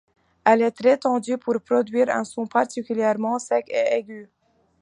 [0.45, 4.31] Elle est très tendue pour produire un son particulièrement sec et aigu.